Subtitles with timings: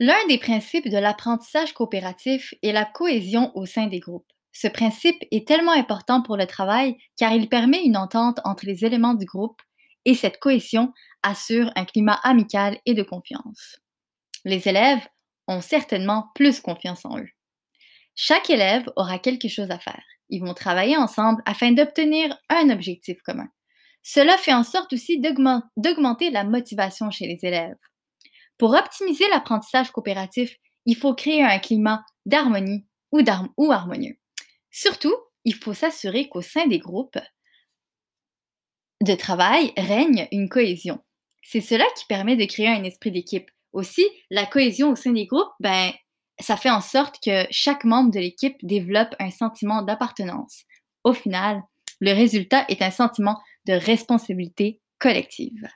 [0.00, 4.30] L'un des principes de l'apprentissage coopératif est la cohésion au sein des groupes.
[4.52, 8.84] Ce principe est tellement important pour le travail car il permet une entente entre les
[8.84, 9.60] éléments du groupe
[10.04, 10.92] et cette cohésion
[11.24, 13.76] assure un climat amical et de confiance.
[14.44, 15.04] Les élèves
[15.48, 17.28] ont certainement plus confiance en eux.
[18.14, 20.02] Chaque élève aura quelque chose à faire.
[20.28, 23.48] Ils vont travailler ensemble afin d'obtenir un objectif commun.
[24.02, 27.76] Cela fait en sorte aussi d'augmenter la motivation chez les élèves.
[28.58, 33.22] Pour optimiser l'apprentissage coopératif, il faut créer un climat d'harmonie ou,
[33.70, 34.16] harmonieux.
[34.70, 37.18] Surtout, il faut s'assurer qu'au sein des groupes
[39.00, 40.98] de travail règne une cohésion.
[41.42, 43.50] C'est cela qui permet de créer un esprit d'équipe.
[43.72, 45.92] Aussi, la cohésion au sein des groupes, ben,
[46.40, 50.64] ça fait en sorte que chaque membre de l'équipe développe un sentiment d'appartenance.
[51.04, 51.62] Au final,
[52.00, 55.68] le résultat est un sentiment de responsabilité collective.